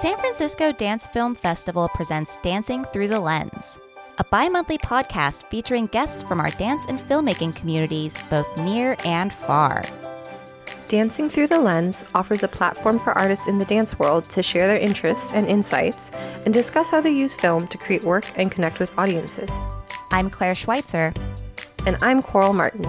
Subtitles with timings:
[0.00, 3.78] San Francisco Dance Film Festival presents Dancing Through the Lens,
[4.18, 9.32] a bi monthly podcast featuring guests from our dance and filmmaking communities, both near and
[9.32, 9.82] far.
[10.88, 14.66] Dancing Through the Lens offers a platform for artists in the dance world to share
[14.66, 16.10] their interests and insights
[16.44, 19.50] and discuss how they use film to create work and connect with audiences.
[20.10, 21.14] I'm Claire Schweitzer.
[21.86, 22.84] And I'm Coral Martin.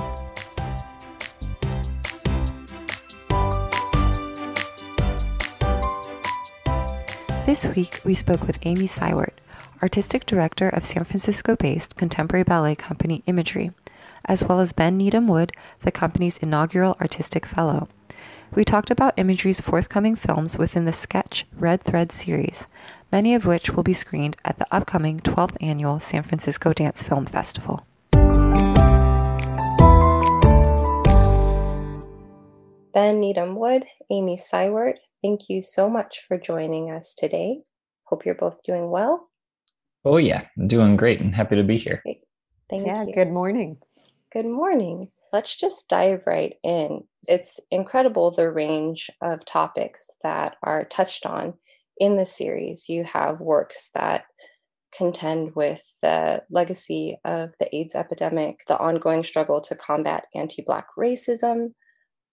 [7.55, 9.37] This week, we spoke with Amy Seiwert,
[9.81, 13.71] Artistic Director of San Francisco based contemporary ballet company Imagery,
[14.25, 17.87] as well as Ben Needham Wood, the company's inaugural Artistic Fellow.
[18.53, 22.67] We talked about Imagery's forthcoming films within the Sketch Red Thread series,
[23.09, 27.25] many of which will be screened at the upcoming 12th annual San Francisco Dance Film
[27.25, 27.85] Festival.
[32.93, 37.61] Ben Needham Wood, Amy Seiwert, Thank you so much for joining us today.
[38.03, 39.27] Hope you're both doing well.
[40.05, 42.01] Oh, yeah, I'm doing great and happy to be here.
[42.03, 42.21] Great.
[42.69, 43.11] Thank yeah, you.
[43.11, 43.77] Good morning.
[44.31, 45.09] Good morning.
[45.33, 47.05] Let's just dive right in.
[47.27, 51.55] It's incredible the range of topics that are touched on
[51.97, 52.87] in the series.
[52.87, 54.25] You have works that
[54.95, 60.85] contend with the legacy of the AIDS epidemic, the ongoing struggle to combat anti Black
[60.95, 61.71] racism,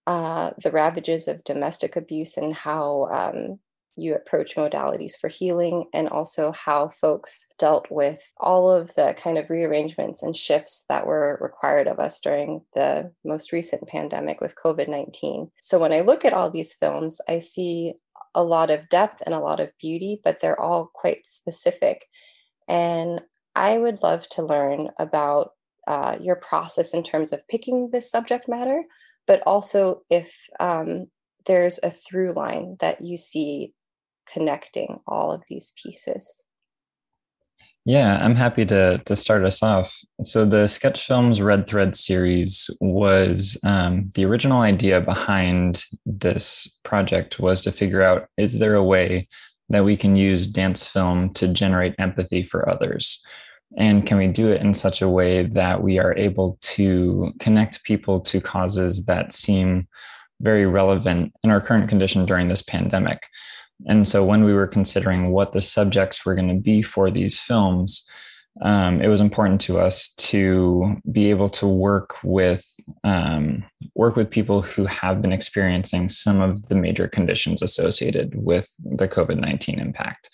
[0.05, 3.59] uh, the ravages of domestic abuse and how um,
[3.95, 9.37] you approach modalities for healing, and also how folks dealt with all of the kind
[9.37, 14.55] of rearrangements and shifts that were required of us during the most recent pandemic with
[14.55, 15.51] COVID 19.
[15.59, 17.93] So when I look at all these films, I see
[18.35, 22.07] a lot of depth and a lot of beauty, but they're all quite specific.
[22.67, 23.21] And
[23.55, 25.51] I would love to learn about
[25.87, 28.83] uh, your process in terms of picking this subject matter,
[29.27, 31.07] but also if um,
[31.45, 33.73] there's a through line that you see
[34.31, 36.43] connecting all of these pieces.
[37.85, 39.93] Yeah, I'm happy to to start us off.
[40.23, 47.41] So the sketch films Red Thread series was um, the original idea behind this project
[47.41, 49.27] was to figure out is there a way
[49.69, 53.21] that we can use dance film to generate empathy for others.
[53.77, 57.83] And can we do it in such a way that we are able to connect
[57.83, 59.87] people to causes that seem
[60.41, 63.27] very relevant in our current condition during this pandemic?
[63.87, 67.39] And so, when we were considering what the subjects were going to be for these
[67.39, 68.07] films,
[68.61, 72.63] um, it was important to us to be able to work with
[73.03, 73.63] um,
[73.95, 79.07] work with people who have been experiencing some of the major conditions associated with the
[79.07, 80.29] COVID nineteen impact.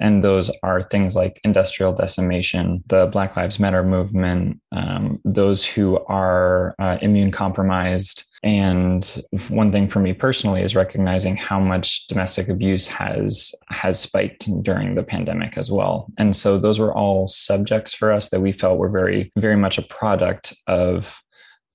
[0.00, 5.98] And those are things like industrial decimation, the Black Lives Matter movement, um, those who
[6.06, 8.24] are uh, immune compromised.
[8.42, 14.48] And one thing for me personally is recognizing how much domestic abuse has has spiked
[14.62, 16.08] during the pandemic as well.
[16.18, 19.78] And so those were all subjects for us that we felt were very, very much
[19.78, 21.20] a product of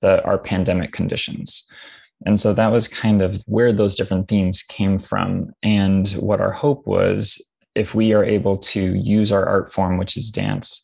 [0.02, 1.64] the our pandemic conditions.
[2.26, 5.52] And so that was kind of where those different themes came from.
[5.62, 7.40] And what our hope was
[7.78, 10.82] if we are able to use our art form, which is dance,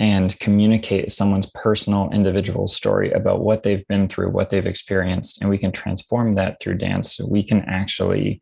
[0.00, 5.48] and communicate someone's personal individual story about what they've been through, what they've experienced, and
[5.48, 8.40] we can transform that through dance, we can actually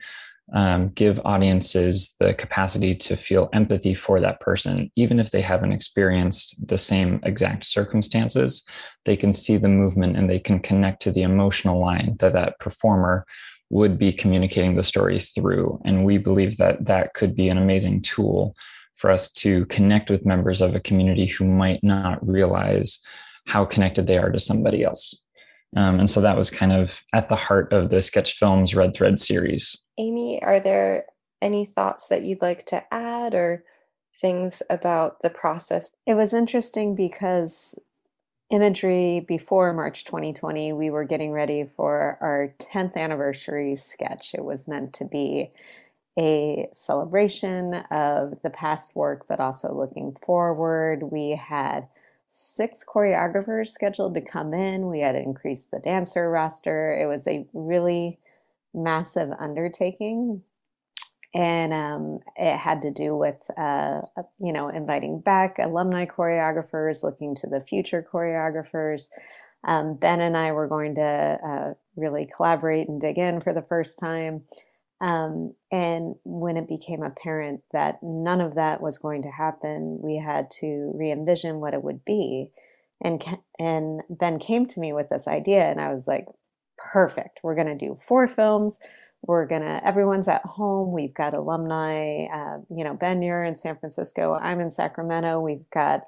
[0.55, 5.73] um, give audiences the capacity to feel empathy for that person, even if they haven't
[5.73, 8.63] experienced the same exact circumstances.
[9.05, 12.59] They can see the movement and they can connect to the emotional line that that
[12.59, 13.25] performer
[13.73, 15.81] would be communicating the story through.
[15.85, 18.55] And we believe that that could be an amazing tool
[18.97, 23.01] for us to connect with members of a community who might not realize
[23.47, 25.25] how connected they are to somebody else.
[25.75, 28.95] Um, and so that was kind of at the heart of the Sketch Films Red
[28.95, 29.75] Thread series.
[29.99, 31.07] Amy, are there
[31.41, 33.65] any thoughts that you'd like to add or
[34.21, 35.93] things about the process?
[36.07, 37.75] It was interesting because
[38.53, 44.35] imagery before March 2020, we were getting ready for our 10th anniversary sketch.
[44.35, 45.51] It was meant to be
[46.19, 51.05] a celebration of the past work, but also looking forward.
[51.05, 51.89] We had
[52.29, 54.91] six choreographers scheduled to come in.
[54.91, 56.95] We had increased the dancer roster.
[57.01, 58.19] It was a really
[58.75, 60.43] massive undertaking,
[61.35, 64.03] and um, it had to do with uh,
[64.39, 69.09] you know inviting back alumni choreographers looking to the future choreographers.
[69.65, 73.63] Um, ben and i were going to uh, really collaborate and dig in for the
[73.63, 74.43] first time.
[75.01, 80.17] Um, and when it became apparent that none of that was going to happen we
[80.17, 82.51] had to re-envision what it would be.
[83.01, 83.25] And
[83.59, 86.27] and ben came to me with this idea and i was like
[86.77, 87.41] perfect.
[87.43, 88.81] We're going to do four films
[89.23, 90.93] we're gonna everyone's at home.
[90.93, 94.35] We've got alumni uh, you know ben you're in san francisco.
[94.35, 95.41] I'm in sacramento.
[95.41, 96.03] We've got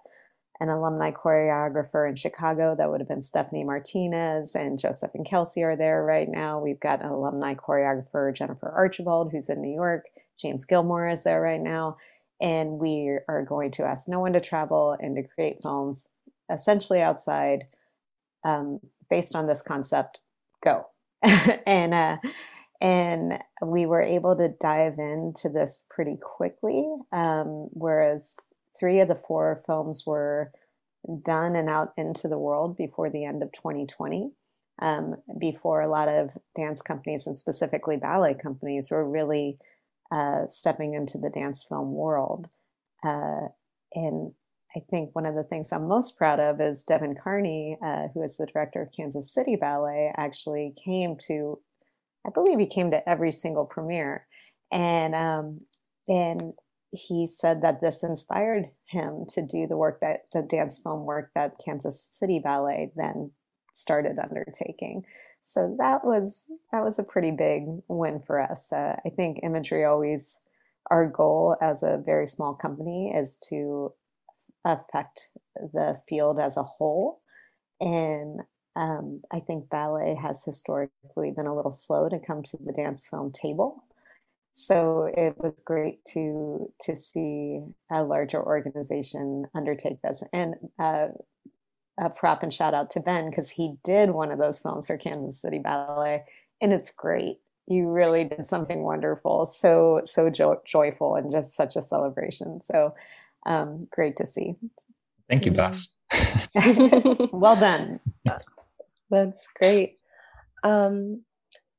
[0.60, 2.74] an alumni choreographer in chicago.
[2.76, 6.60] That would have been stephanie martinez and joseph and kelsey are there right now.
[6.60, 10.04] We've got an alumni choreographer jennifer archibald who's in new york.
[10.40, 11.96] James gilmore is there right now.
[12.40, 16.08] And we are going to ask no one to travel and to create films
[16.50, 17.64] essentially outside
[18.44, 20.20] um, based on this concept.
[20.62, 20.86] Go.
[21.66, 22.18] And uh,
[22.80, 26.86] and we were able to dive into this pretty quickly.
[27.12, 28.36] Um, whereas
[28.78, 30.52] three of the four films were
[31.22, 34.32] done and out into the world before the end of 2020.
[34.82, 39.56] Um, before a lot of dance companies and specifically ballet companies were really
[40.10, 42.48] uh, stepping into the dance film world.
[43.04, 43.48] Uh,
[43.94, 44.32] and
[44.76, 48.22] I think one of the things I'm most proud of is Devon Carney, uh, who
[48.22, 51.60] is the director of Kansas City Ballet, actually came to
[52.26, 54.26] I believe he came to every single premiere,
[54.72, 55.60] and um,
[56.08, 56.54] and
[56.90, 61.30] he said that this inspired him to do the work that the dance film work
[61.34, 63.32] that Kansas City Ballet then
[63.72, 65.04] started undertaking.
[65.44, 68.72] So that was that was a pretty big win for us.
[68.72, 70.36] Uh, I think imagery always
[70.90, 73.92] our goal as a very small company is to
[74.64, 77.20] affect the field as a whole
[77.80, 78.40] and
[78.76, 83.06] um, I think ballet has historically been a little slow to come to the dance
[83.06, 83.84] film table.
[84.52, 87.60] So it was great to to see
[87.90, 90.22] a larger organization undertake this.
[90.32, 91.08] And uh,
[91.98, 94.96] a prop and shout out to Ben because he did one of those films for
[94.96, 96.24] Kansas City Ballet,
[96.60, 97.38] and it's great.
[97.66, 102.60] You really did something wonderful, so so jo- joyful, and just such a celebration.
[102.60, 102.94] So
[103.46, 104.56] um, great to see.
[105.28, 105.96] Thank you, boss.
[107.32, 108.00] well done.
[109.10, 109.98] That's great.
[110.62, 111.24] Um,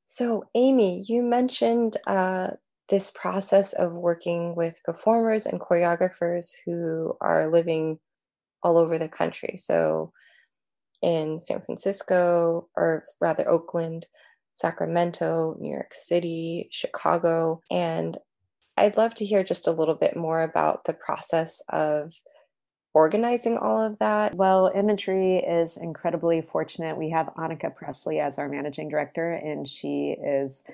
[0.04, 2.50] so, Amy, you mentioned uh,
[2.88, 7.98] this process of working with performers and choreographers who are living
[8.62, 9.56] all over the country.
[9.56, 10.12] So,
[11.02, 14.06] in San Francisco, or rather Oakland,
[14.52, 17.62] Sacramento, New York City, Chicago.
[17.70, 18.18] And
[18.76, 22.14] I'd love to hear just a little bit more about the process of
[22.96, 24.34] organizing all of that?
[24.34, 26.96] Well, Imagery is incredibly fortunate.
[26.96, 30.64] We have Annika Presley as our managing director, and she is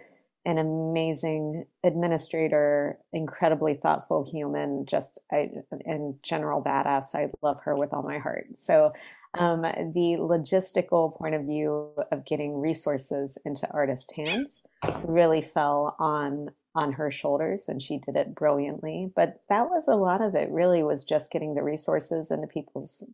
[0.44, 5.50] an amazing administrator, incredibly thoughtful human, just I,
[5.84, 7.12] in general badass.
[7.16, 8.56] I love her with all my heart.
[8.56, 8.92] So,
[9.36, 14.62] um, the logistical point of view of getting resources into artist hands
[15.02, 19.94] really fell on on her shoulders and she did it brilliantly but that was a
[19.94, 23.04] lot of it really was just getting the resources into people's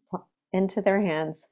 [0.52, 1.48] into their hands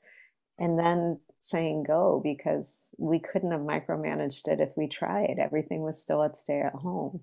[0.58, 5.37] and then saying go because we couldn't have micromanaged it if we tried.
[5.38, 7.20] Everything was still at stay at home.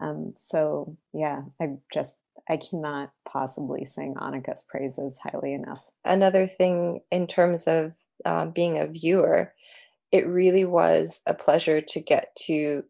[0.00, 2.16] Um, so yeah i just
[2.50, 5.84] i cannot possibly sing annika's praises highly enough.
[6.04, 7.92] Another thing in terms of
[8.24, 9.52] um, being a viewer
[10.10, 12.84] it really was a pleasure to get to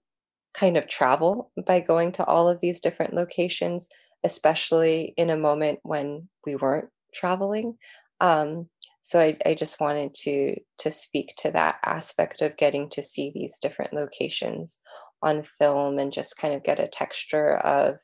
[0.54, 3.88] kind of travel by going to all of these different locations,
[4.24, 7.76] especially in a moment when we weren't traveling.
[8.20, 8.68] Um,
[9.00, 13.32] so I, I just wanted to to speak to that aspect of getting to see
[13.34, 14.80] these different locations
[15.22, 17.98] on film and just kind of get a texture of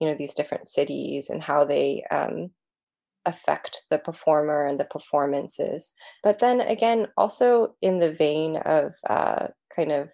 [0.00, 2.50] you know these different cities and how they um,
[3.24, 9.48] affect the performer and the performances but then again also in the vein of uh,
[9.74, 10.08] kind of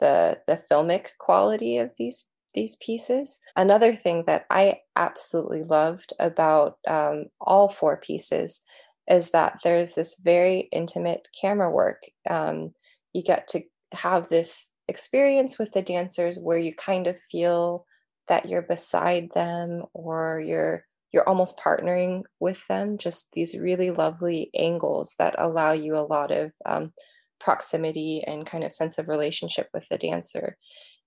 [0.00, 3.40] the the filmic quality of these these pieces.
[3.56, 8.62] Another thing that I absolutely loved about um, all four pieces
[9.08, 12.02] is that there's this very intimate camera work.
[12.28, 12.72] Um,
[13.12, 17.86] you get to have this experience with the dancers where you kind of feel
[18.28, 24.50] that you're beside them or you're you're almost partnering with them just these really lovely
[24.52, 26.92] angles that allow you a lot of um,
[27.44, 30.56] proximity and kind of sense of relationship with the dancer.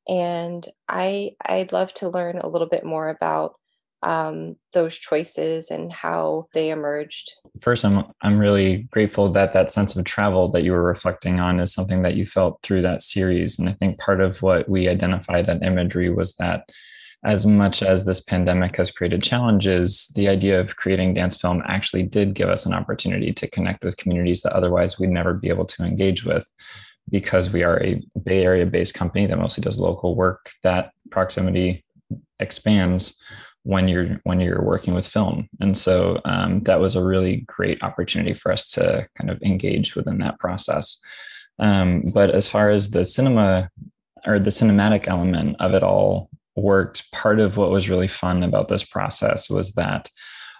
[0.07, 3.55] And i i'd love to learn a little bit more about
[4.03, 7.33] um, those choices and how they emerged.
[7.61, 11.59] First i'm i'm really grateful that that sense of travel that you were reflecting on
[11.59, 13.57] is something that you felt through that series.
[13.57, 16.69] And i think part of what we identified at imagery was that
[17.27, 22.03] as much as this pandemic has created challenges, the idea of creating dance film actually
[22.03, 25.65] did give us an opportunity to connect with communities that otherwise we'd never be able
[25.65, 26.49] to engage with
[27.09, 30.51] because we are a Bay Area based company that mostly does local work.
[30.63, 31.83] That proximity
[32.39, 33.19] expands
[33.63, 37.83] when you're when you're working with film and so um, that was a really great
[37.83, 40.99] opportunity for us to kind of engage within that process
[41.59, 43.69] um, but as far as the cinema
[44.25, 47.09] or the cinematic element of it all worked.
[47.11, 50.09] Part of what was really fun about this process was that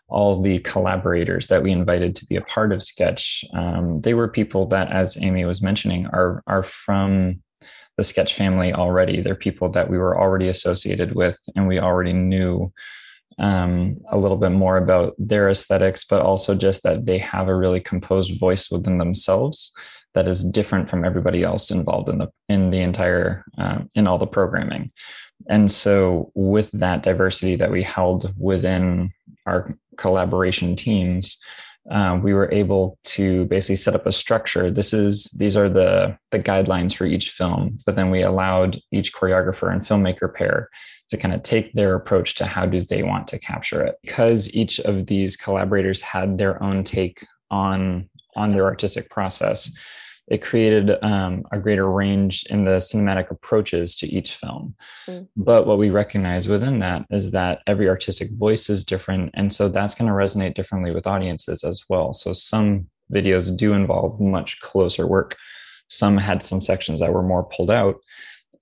[0.07, 4.29] all the collaborators that we invited to be a part of Sketch, um, they were
[4.29, 7.41] people that, as Amy was mentioning, are are from
[7.97, 9.21] the Sketch family already.
[9.21, 12.71] They're people that we were already associated with, and we already knew
[13.39, 17.55] um, a little bit more about their aesthetics, but also just that they have a
[17.55, 19.71] really composed voice within themselves
[20.17, 24.17] that is different from everybody else involved in the in the entire uh, in all
[24.17, 24.91] the programming.
[25.47, 29.11] And so, with that diversity that we held within
[29.45, 31.37] our collaboration teams,
[31.91, 34.71] uh, we were able to basically set up a structure.
[34.71, 39.13] This is these are the the guidelines for each film, but then we allowed each
[39.13, 40.69] choreographer and filmmaker pair
[41.11, 43.97] to kind of take their approach to how do they want to capture it.
[44.01, 49.71] Because each of these collaborators had their own take on on their artistic process,
[50.27, 54.75] it created um, a greater range in the cinematic approaches to each film.
[55.07, 55.27] Mm.
[55.37, 59.31] But what we recognize within that is that every artistic voice is different.
[59.35, 62.13] And so that's going to resonate differently with audiences as well.
[62.13, 65.37] So some videos do involve much closer work,
[65.87, 67.95] some had some sections that were more pulled out.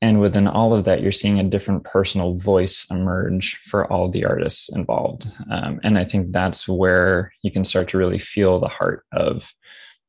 [0.01, 4.25] And within all of that, you're seeing a different personal voice emerge for all the
[4.25, 5.25] artists involved.
[5.50, 9.51] Um, and I think that's where you can start to really feel the heart of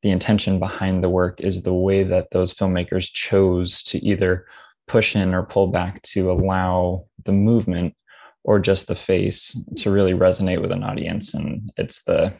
[0.02, 4.46] the intention behind the work is the way that those filmmakers chose to either
[4.86, 7.94] push in or pull back to allow the movement
[8.44, 11.34] or just the face to really resonate with an audience.
[11.34, 12.32] And it's the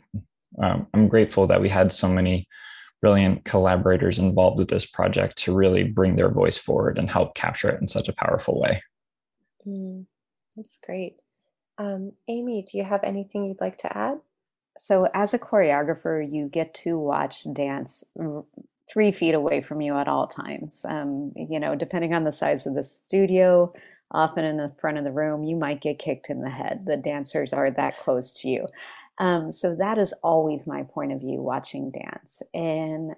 [0.62, 2.48] um, i'm grateful that we had so many
[3.02, 7.68] brilliant collaborators involved with this project to really bring their voice forward and help capture
[7.68, 8.82] it in such a powerful way.
[9.66, 10.06] Mm,
[10.56, 11.20] that's great.
[11.78, 14.18] Um, amy do you have anything you'd like to add
[14.78, 18.04] so as a choreographer, you get to watch dance
[18.88, 20.85] three feet away from you at all times.
[20.88, 23.73] Um, you know, depending on the size of the studio,
[24.12, 26.85] often in the front of the room, you might get kicked in the head.
[26.87, 28.66] The dancers are that close to you.
[29.18, 32.42] Um, so that is always my point of view watching dance.
[32.54, 33.12] And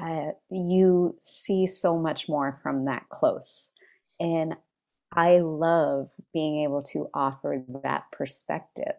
[0.00, 3.68] uh, you see so much more from that close.
[4.18, 4.54] And
[5.12, 8.94] I love being able to offer that perspective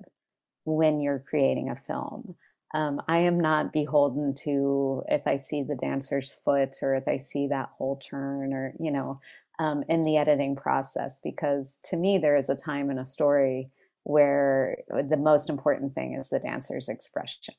[0.65, 2.35] when you're creating a film.
[2.73, 7.17] Um, I am not beholden to if I see the dancer's foot or if I
[7.17, 9.21] see that whole turn or, you know,
[9.59, 13.69] um, in the editing process, because to me, there is a time in a story
[14.03, 17.53] where the most important thing is the dancer's expression,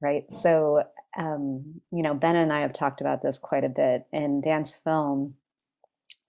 [0.00, 0.24] right?
[0.32, 0.84] So,
[1.18, 4.76] um, you know, Ben and I have talked about this quite a bit in dance
[4.76, 5.34] film.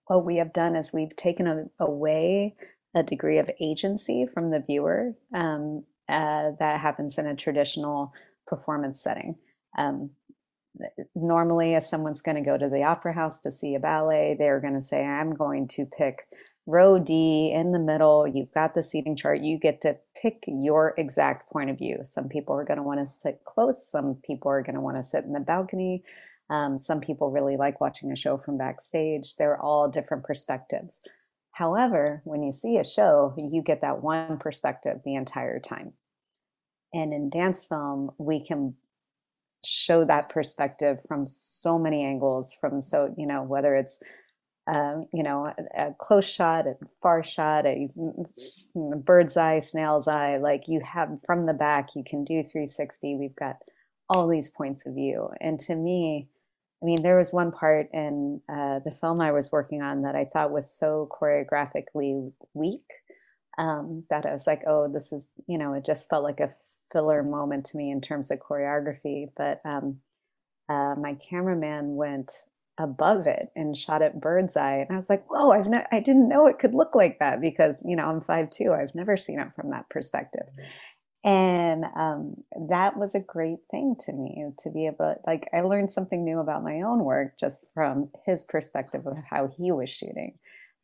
[0.08, 2.56] What we have done is we've taken a, away
[2.96, 8.14] a degree of agency from the viewer um, uh, that happens in a traditional
[8.48, 9.36] performance setting.
[9.78, 10.12] Um,
[11.16, 14.60] normally, if someone's going to go to the opera house to see a ballet, they're
[14.60, 16.28] going to say, I'm going to pick
[16.66, 18.28] row D in the middle.
[18.28, 19.42] You've got the seating chart.
[19.42, 22.00] You get to pick your exact point of view.
[22.04, 24.98] Some people are going to want to sit close, some people are going to want
[24.98, 26.04] to sit in the balcony.
[26.50, 29.36] Um, some people really like watching a show from backstage.
[29.36, 31.00] They're all different perspectives.
[31.56, 35.94] However, when you see a show, you get that one perspective the entire time.
[36.94, 38.76] And in dance film, we can
[39.64, 44.00] show that perspective from so many angles, from so, you know, whether it's
[44.68, 47.88] um, you know, a, a, close shot, a far shot, a,
[48.76, 50.38] a bird's eye, snail's eye.
[50.38, 53.16] Like you have from the back, you can do 360.
[53.16, 53.62] We've got
[54.10, 55.30] all these points of view.
[55.40, 56.28] And to me,
[56.86, 60.16] I mean, there was one part in uh, the film I was working on that
[60.16, 62.86] I thought was so choreographically weak
[63.58, 66.54] um, that I was like, oh, this is, you know, it just felt like a
[66.94, 69.32] filler moment to me in terms of choreography.
[69.36, 69.98] But um,
[70.70, 72.32] uh, my cameraman went
[72.78, 76.00] above it and shot it bird's eye, and I was like, whoa, I've ne- I
[76.00, 78.74] didn't know it could look like that because you know I'm five two.
[78.74, 80.48] I've never seen it from that perspective.
[81.26, 85.90] And um, that was a great thing to me to be able, like, I learned
[85.90, 90.36] something new about my own work just from his perspective of how he was shooting.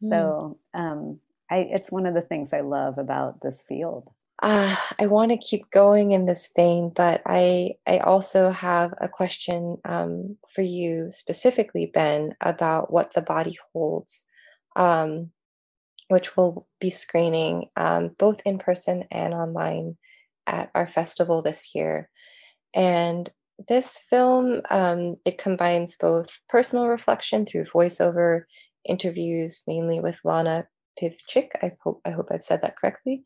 [0.03, 0.09] Mm.
[0.09, 1.19] So um,
[1.51, 4.09] I, it's one of the things I love about this field.
[4.41, 9.07] Uh, I want to keep going in this vein, but I I also have a
[9.07, 14.25] question um, for you specifically, Ben, about what the body holds,
[14.75, 15.29] um,
[16.07, 19.97] which will be screening um, both in person and online
[20.51, 22.09] at our festival this year.
[22.75, 23.29] And
[23.67, 28.43] this film, um, it combines both personal reflection through voiceover
[28.87, 30.67] interviews, mainly with Lana
[31.01, 31.51] Pivchik.
[31.61, 33.23] I hope I hope I've said that correctly.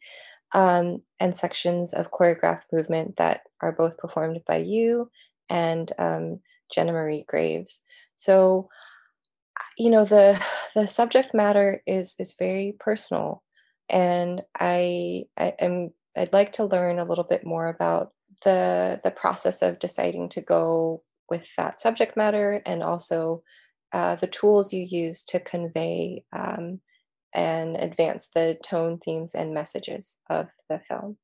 [0.53, 5.09] Um, and sections of choreographed movement that are both performed by you
[5.49, 6.39] and um,
[6.73, 7.83] Jenna Marie Graves.
[8.15, 8.69] So,
[9.77, 10.41] you know, the
[10.75, 13.43] the subject matter is is very personal,
[13.89, 18.11] and I, I am I'd like to learn a little bit more about
[18.43, 23.43] the the process of deciding to go with that subject matter and also
[23.91, 26.81] uh, the tools you use to convey um,
[27.33, 31.17] and advance the tone, themes, and messages of the film.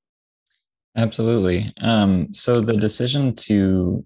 [0.96, 1.74] Absolutely.
[1.82, 4.06] Um, so the decision to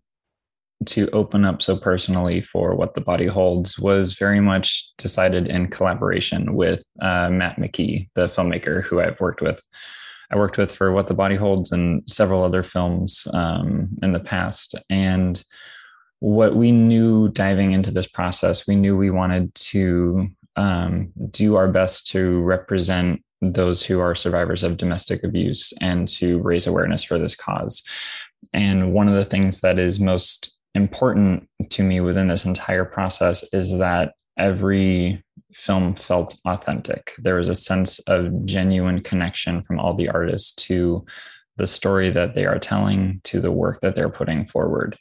[0.86, 5.70] to open up so personally for what the body holds was very much decided in
[5.70, 9.64] collaboration with uh, Matt McKee, the filmmaker who I've worked with.
[10.32, 14.20] I worked with for What the Body Holds and several other films um, in the
[14.20, 15.44] past, and
[16.20, 21.68] what we knew diving into this process, we knew we wanted to um, do our
[21.68, 27.20] best to represent those who are survivors of domestic abuse and to raise awareness for
[27.20, 27.84] this cause.
[28.54, 33.44] And one of the things that is most important to me within this entire process
[33.54, 35.24] is that every
[35.56, 37.14] film felt authentic.
[37.18, 41.06] There was a sense of genuine connection from all the artists to
[41.58, 44.98] the story that they are telling, to the work that they're putting forward.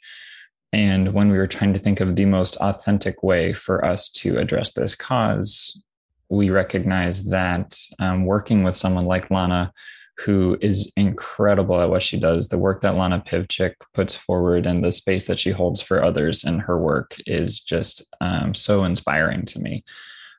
[0.71, 4.37] And when we were trying to think of the most authentic way for us to
[4.37, 5.81] address this cause,
[6.29, 9.73] we recognized that um, working with someone like Lana,
[10.19, 14.83] who is incredible at what she does, the work that Lana Pivchik puts forward and
[14.83, 19.43] the space that she holds for others in her work is just um, so inspiring
[19.45, 19.83] to me.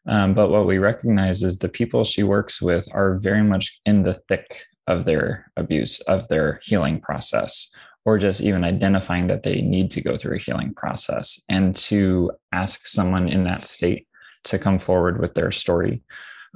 [0.09, 4.03] Um, but what we recognize is the people she works with are very much in
[4.03, 7.69] the thick of their abuse, of their healing process,
[8.05, 11.41] or just even identifying that they need to go through a healing process.
[11.49, 14.07] And to ask someone in that state
[14.45, 16.03] to come forward with their story,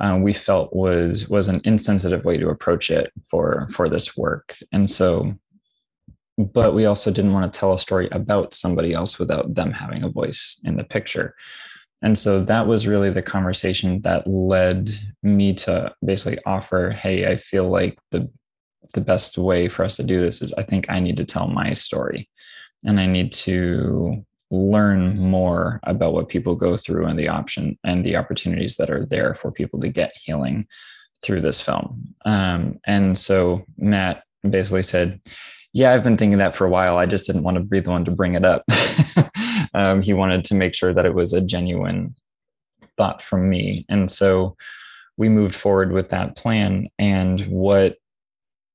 [0.00, 4.56] uh, we felt was was an insensitive way to approach it for for this work.
[4.72, 5.34] And so,
[6.38, 10.04] but we also didn't want to tell a story about somebody else without them having
[10.04, 11.34] a voice in the picture.
[12.02, 14.90] And so that was really the conversation that led
[15.22, 18.30] me to basically offer, hey, I feel like the
[18.92, 21.46] the best way for us to do this is I think I need to tell
[21.46, 22.28] my story
[22.84, 28.04] and I need to learn more about what people go through and the option and
[28.04, 30.66] the opportunities that are there for people to get healing
[31.22, 32.14] through this film.
[32.24, 35.20] Um, and so Matt basically said,
[35.72, 36.96] yeah, I've been thinking that for a while.
[36.96, 38.64] I just didn't want to be the one to bring it up.
[39.74, 42.14] um, he wanted to make sure that it was a genuine
[42.96, 43.84] thought from me.
[43.88, 44.56] And so
[45.16, 46.88] we moved forward with that plan.
[46.98, 47.96] And what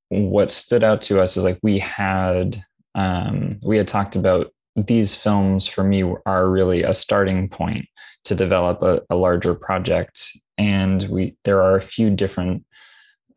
[0.10, 5.16] what stood out to us is like we had um, we had talked about these
[5.16, 7.86] films for me are really a starting point
[8.26, 12.66] to develop a, a larger project and we there are a few different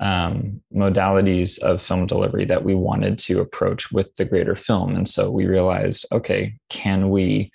[0.00, 4.94] um, modalities of film delivery that we wanted to approach with the greater film.
[4.94, 7.50] And so we realized, okay, can we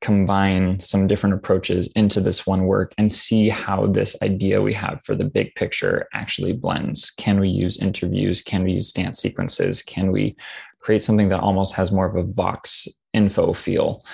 [0.00, 5.00] combine some different approaches into this one work and see how this idea we have
[5.04, 7.10] for the big picture actually blends?
[7.10, 8.42] Can we use interviews?
[8.42, 9.82] Can we use dance sequences?
[9.82, 10.36] Can we
[10.80, 14.04] create something that almost has more of a Vox info feel?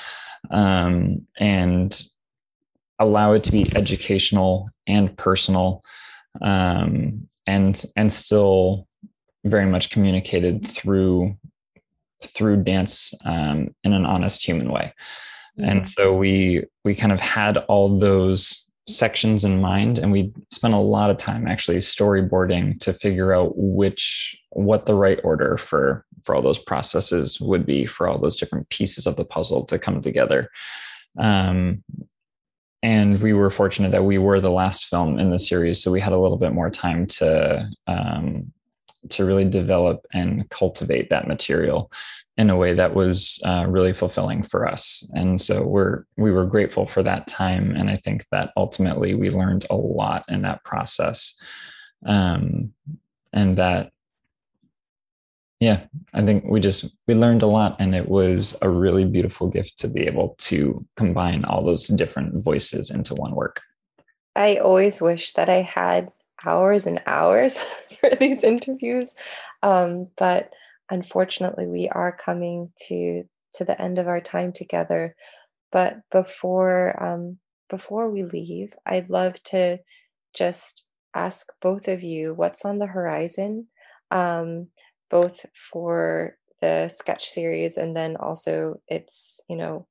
[0.51, 2.03] Um, and
[2.99, 5.83] allow it to be educational and personal
[6.43, 8.87] um, and and still
[9.45, 11.35] very much communicated through
[12.23, 14.93] through dance um, in an honest human way
[15.59, 15.69] mm-hmm.
[15.69, 20.73] and so we we kind of had all those sections in mind and we spent
[20.73, 26.05] a lot of time actually storyboarding to figure out which what the right order for
[26.25, 29.79] for all those processes would be for all those different pieces of the puzzle to
[29.79, 30.51] come together
[31.19, 31.83] um,
[32.83, 36.01] and we were fortunate that we were the last film in the series so we
[36.01, 38.53] had a little bit more time to um,
[39.09, 41.91] to really develop and cultivate that material
[42.37, 45.09] in a way that was uh, really fulfilling for us.
[45.13, 49.31] And so we're we were grateful for that time and i think that ultimately we
[49.31, 51.35] learned a lot in that process.
[52.07, 52.73] Um,
[53.33, 53.91] and that
[55.61, 59.49] yeah i think we just we learned a lot and it was a really beautiful
[59.49, 63.61] gift to be able to combine all those different voices into one work.
[64.37, 66.11] I always wish that i had
[66.47, 67.65] hours and hours
[68.01, 69.15] for these interviews
[69.63, 70.53] um, but
[70.91, 75.17] unfortunately we are coming to to the end of our time together.
[75.73, 79.79] But before um, before we leave i'd love to
[80.35, 83.67] just ask both of you what's on the horizon
[84.11, 84.69] um,
[85.11, 89.87] both for the sketch series and then also its you know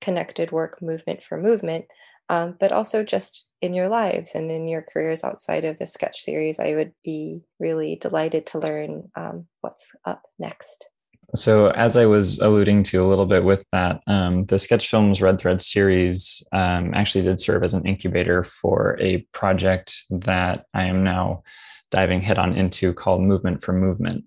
[0.00, 1.86] connected work movement for movement
[2.30, 6.20] um, but also just in your lives and in your careers outside of the sketch
[6.20, 10.86] series i would be really delighted to learn um, what's up next
[11.34, 15.20] So, as I was alluding to a little bit with that, um, the Sketch Films
[15.20, 20.84] Red Thread series um, actually did serve as an incubator for a project that I
[20.84, 21.42] am now
[21.90, 24.24] diving head on into called Movement for Movement.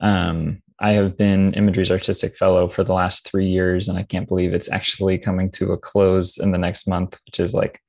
[0.00, 4.28] Um, I have been Imagery's artistic fellow for the last three years, and I can't
[4.28, 7.80] believe it's actually coming to a close in the next month, which is like,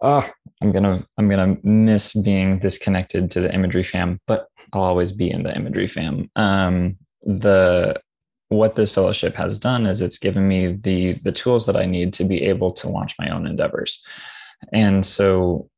[0.00, 0.28] oh,
[0.62, 5.30] I'm gonna I'm gonna miss being disconnected to the Imagery fam, but I'll always be
[5.30, 6.30] in the Imagery fam.
[6.34, 8.00] Um, the
[8.48, 12.14] what this fellowship has done is it's given me the the tools that I need
[12.14, 14.02] to be able to launch my own endeavors,
[14.72, 15.68] and so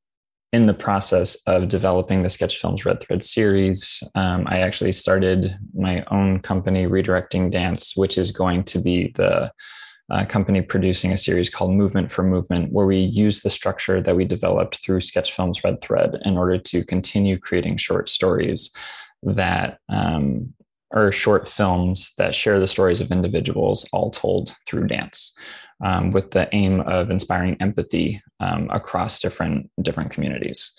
[0.57, 5.55] in the process of developing the Sketch Films Red Thread series, um, I actually started
[5.75, 9.53] my own company, Redirecting Dance, which is going to be the
[10.11, 14.17] uh, company producing a series called Movement for Movement, where we use the structure that
[14.17, 18.71] we developed through Sketch Films Red Thread in order to continue creating short stories
[19.25, 20.55] that um,
[20.91, 25.35] are short films that share the stories of individuals all told through dance
[25.85, 30.73] um, with the aim of inspiring empathy um, across different different communities.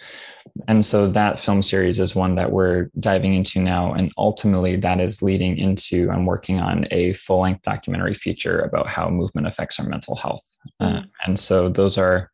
[0.67, 4.99] And so that film series is one that we're diving into now, and ultimately that
[4.99, 9.79] is leading into I'm working on a full length documentary feature about how movement affects
[9.79, 10.45] our mental health.
[10.79, 10.85] Uh.
[10.85, 12.31] Uh, and so those are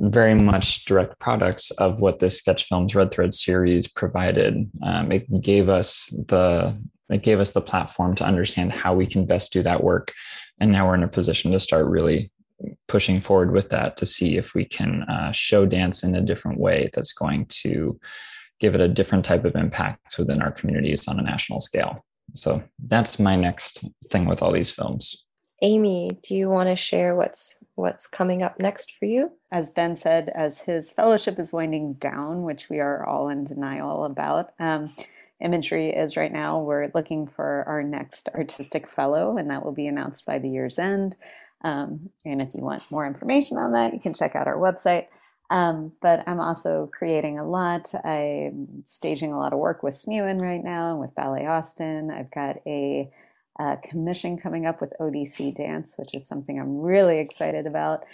[0.00, 5.26] very much direct products of what this sketch films red thread series provided um, it
[5.42, 6.74] gave us the
[7.10, 10.12] it gave us the platform to understand how we can best do that work
[10.60, 12.30] and now we're in a position to start really
[12.88, 16.60] pushing forward with that to see if we can uh, show dance in a different
[16.60, 17.98] way that's going to
[18.60, 22.04] give it a different type of impact within our communities on a national scale.
[22.34, 25.24] So that's my next thing with all these films.
[25.62, 29.32] Amy do you want to share what's what's coming up next for you?
[29.52, 34.04] As ben said as his fellowship is winding down which we are all in denial
[34.04, 34.94] about um,
[35.40, 36.60] imagery is right now.
[36.60, 40.78] We're looking for our next artistic fellow, and that will be announced by the year's
[40.78, 41.16] end.
[41.62, 45.06] Um, and if you want more information on that, you can check out our website.
[45.50, 47.92] Um, but I'm also creating a lot.
[48.04, 52.10] I'm staging a lot of work with Smuin right now and with Ballet Austin.
[52.10, 53.10] I've got a,
[53.58, 58.04] a commission coming up with ODC Dance, which is something I'm really excited about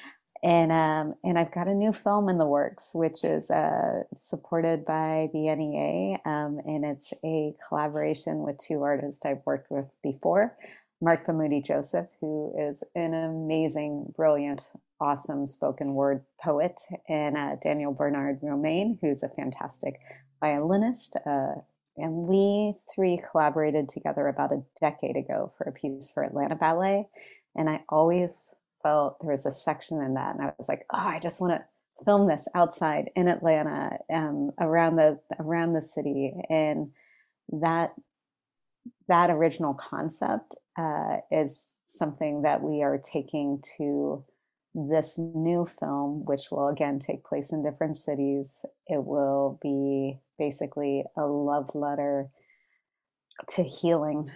[0.43, 4.85] and um, and I've got a new film in the works, which is uh, supported
[4.85, 10.57] by the NEA, um, and it's a collaboration with two artists I've worked with before,
[11.01, 17.93] Marc Bamuthi Joseph, who is an amazing, brilliant, awesome spoken word poet, and uh, Daniel
[17.93, 20.01] Bernard Roumain, who's a fantastic
[20.41, 21.17] violinist.
[21.27, 21.55] Uh,
[21.99, 27.09] and we three collaborated together about a decade ago for a piece for Atlanta Ballet.
[27.55, 28.55] And I always
[28.87, 31.55] felt there was a section in that, and I was like, oh, I just want
[31.55, 36.91] to film this outside in Atlanta, um, around the around the city, and
[37.49, 37.95] that
[39.09, 44.25] that original concept uh, is something that we are taking to
[44.75, 48.61] this new film, which will again take place in different cities.
[48.87, 52.29] It will be basically a love letter
[53.49, 54.31] to healing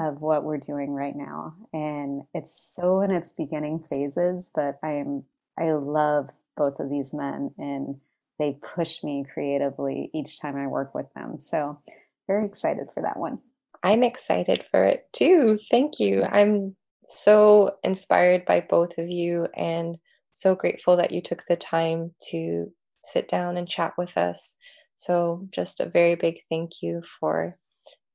[0.00, 1.54] of what we're doing right now.
[1.72, 5.24] And it's so in its beginning phases but i'm
[5.58, 7.96] i love both of these men and
[8.38, 11.38] they push me creatively each time i work with them.
[11.38, 11.80] So
[12.26, 13.38] very excited for that one.
[13.82, 15.58] I'm excited for it too.
[15.70, 16.24] Thank you.
[16.24, 16.76] I'm
[17.06, 19.96] so inspired by both of you and
[20.32, 22.72] so grateful that you took the time to
[23.04, 24.56] sit down and chat with us.
[24.96, 27.56] So just a very big thank you for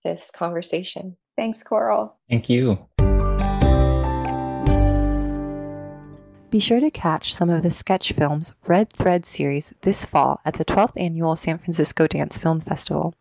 [0.03, 2.15] this conversation Thanks, Coral.
[2.29, 2.87] Thank you.
[6.51, 10.55] Be sure to catch some of the sketch films Red Thread series this fall at
[10.55, 13.15] the 12th annual San Francisco Dance Film Festival.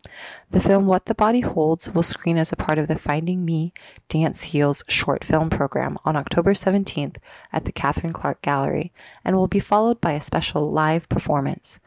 [0.50, 3.72] The film What the Body Holds will screen as a part of the Finding Me
[4.08, 7.18] Dance Heals short film program on October 17th
[7.52, 8.92] at the Catherine Clark Gallery
[9.24, 11.78] and will be followed by a special live performance.